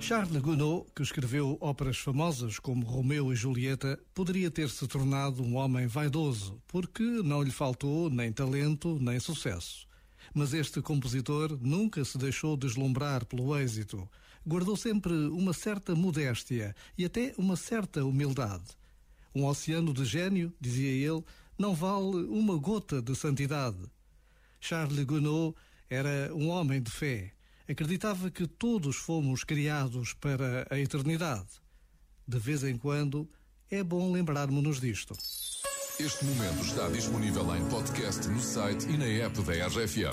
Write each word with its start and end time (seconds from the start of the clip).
Charles 0.00 0.40
Gounod, 0.40 0.86
que 0.94 1.02
escreveu 1.02 1.58
óperas 1.60 1.98
famosas 1.98 2.60
como 2.60 2.86
Romeu 2.86 3.32
e 3.32 3.34
Julieta, 3.34 3.98
poderia 4.14 4.48
ter 4.50 4.70
se 4.70 4.86
tornado 4.86 5.42
um 5.42 5.56
homem 5.56 5.88
vaidoso, 5.88 6.62
porque 6.68 7.02
não 7.02 7.42
lhe 7.42 7.50
faltou 7.50 8.08
nem 8.08 8.32
talento 8.32 8.98
nem 9.00 9.18
sucesso. 9.18 9.84
Mas 10.32 10.54
este 10.54 10.80
compositor 10.80 11.58
nunca 11.60 12.04
se 12.04 12.16
deixou 12.18 12.56
deslumbrar 12.56 13.26
pelo 13.26 13.58
êxito. 13.58 14.08
Guardou 14.46 14.76
sempre 14.76 15.12
uma 15.12 15.52
certa 15.52 15.92
modéstia 15.96 16.72
e 16.96 17.04
até 17.04 17.34
uma 17.36 17.56
certa 17.56 18.04
humildade. 18.04 18.76
Um 19.34 19.44
oceano 19.44 19.92
de 19.92 20.04
gênio, 20.04 20.52
dizia 20.60 20.90
ele, 20.90 21.24
não 21.58 21.74
vale 21.74 22.24
uma 22.28 22.56
gota 22.56 23.02
de 23.02 23.14
santidade. 23.16 23.78
Charles 24.60 25.04
Gounod 25.04 25.54
era 25.88 26.34
um 26.34 26.48
homem 26.48 26.82
de 26.82 26.90
fé. 26.90 27.32
Acreditava 27.68 28.30
que 28.30 28.46
todos 28.46 28.96
fomos 28.96 29.44
criados 29.44 30.14
para 30.14 30.66
a 30.70 30.78
eternidade. 30.78 31.48
De 32.26 32.38
vez 32.38 32.64
em 32.64 32.76
quando, 32.76 33.28
é 33.70 33.82
bom 33.82 34.12
lembrarmos-nos 34.12 34.80
disto. 34.80 35.14
Este 35.98 36.24
momento 36.26 36.62
está 36.62 36.88
disponível 36.88 37.56
em 37.56 37.64
podcast 37.68 38.28
no 38.28 38.40
site 38.40 38.86
e 38.86 38.98
na 38.98 39.06
app 39.06 39.40
da 39.42 39.66
RFM. 39.66 40.12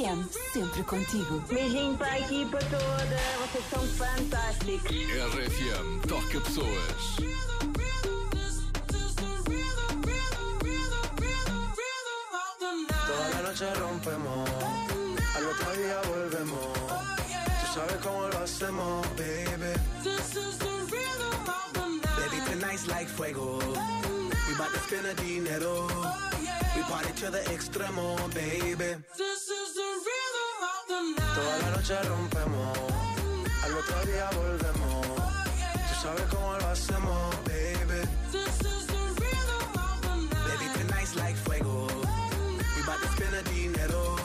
RFM, 0.00 0.24
sempre 0.52 0.82
contigo. 0.84 1.42
Beijinho 1.48 1.96
para 1.96 2.12
a 2.12 2.20
equipa 2.20 2.58
toda, 2.58 3.20
vocês 3.40 3.64
são 3.68 3.86
fantásticos. 3.86 4.90
RFM 4.90 6.00
toca 6.08 6.40
pessoas. 6.40 7.16
Toda 13.06 13.42
noche 13.42 13.74
rompemos, 13.74 14.50
al 15.34 15.46
otro 15.46 15.72
día 15.76 16.00
volvemos. 16.06 16.72
Tú 17.60 17.74
sabes 17.74 17.96
cómo 18.02 18.28
lo 18.28 18.38
hacemos, 18.38 19.06
baby. 19.16 19.74
Baby, 22.16 22.40
tonight's 22.46 22.86
like 22.86 23.08
fuego. 23.08 23.58
We 24.48 24.54
bout 24.56 24.72
to 24.72 24.80
spend 24.80 25.06
a 25.06 25.14
dinero. 25.14 25.86
We 26.76 26.82
party 26.82 27.12
to 27.20 27.30
the 27.30 27.40
extremo, 27.50 28.16
baby. 28.32 28.96
Toda 31.34 31.58
la 31.58 31.70
noche 31.76 31.94
rompemos, 32.02 32.78
al 33.64 33.74
otro 33.74 34.04
día 34.04 34.28
volvemos. 34.36 35.06
Tú 35.06 35.94
sabes 36.02 36.22
cómo 36.30 36.56
lo 36.58 36.66
hacemos, 36.68 37.36
baby. 37.44 38.00
Baby, 40.46 40.66
tonight's 40.74 41.16
like 41.16 41.36
fuego. 41.36 41.86
We 42.76 42.82
bout 42.84 43.00
to 43.00 43.08
spend 43.16 43.34
a 43.34 43.42
dinero. 43.48 44.16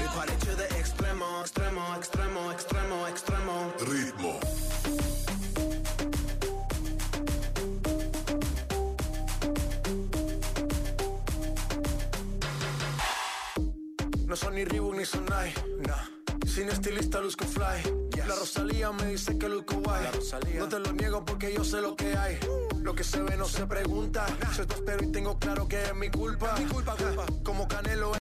We 0.00 0.06
party 0.08 0.36
to 0.46 0.54
the 0.54 0.68
extremo, 0.76 1.42
extremo, 1.42 1.96
extremo, 1.96 2.52
extremo, 2.52 3.06
extremo. 3.08 3.72
Ritmo. 3.88 4.45
No 14.36 14.40
son 14.40 14.54
ni 14.54 14.66
Reebok 14.66 14.94
ni 14.96 15.04
Sonai, 15.06 15.50
nah. 15.86 16.46
Sin 16.46 16.68
estilista 16.68 17.20
luzco 17.22 17.46
fly. 17.46 17.80
La 18.28 18.34
Rosalía 18.34 18.92
me 18.92 19.06
dice 19.06 19.38
que 19.38 19.48
luzco 19.48 19.76
guay. 19.76 20.04
No 20.58 20.68
te 20.68 20.78
lo 20.78 20.92
niego 20.92 21.24
porque 21.24 21.54
yo 21.54 21.64
sé 21.64 21.80
lo 21.80 21.96
que 21.96 22.14
hay. 22.14 22.38
Lo 22.82 22.94
que 22.94 23.02
se 23.02 23.22
ve 23.22 23.34
no 23.38 23.46
se 23.46 23.64
pregunta. 23.66 24.26
Soy 24.54 24.66
tu 24.66 24.74
espero 24.74 25.02
y 25.04 25.10
tengo 25.10 25.38
claro 25.38 25.66
que 25.66 25.82
es 25.82 25.94
mi 25.94 26.10
culpa. 26.10 26.54
Mi 26.58 26.66
culpa, 26.66 26.94
culpa. 26.96 27.24
Como 27.42 27.66
Canelo 27.66 28.12